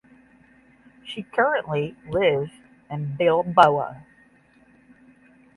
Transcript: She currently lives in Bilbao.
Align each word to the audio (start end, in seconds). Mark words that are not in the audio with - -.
She 1.05 1.21
currently 1.21 1.95
lives 2.09 2.49
in 2.89 3.15
Bilbao. 3.17 3.97